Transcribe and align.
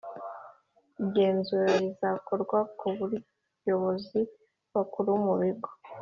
igenzura 1.03 1.71
rizakorwa 1.83 2.57
ku 2.77 2.87
bayobozi 2.97 4.19
bakuru 4.73 5.07
bo 5.13 5.17
mu 5.27 5.33
bigo 5.41 5.69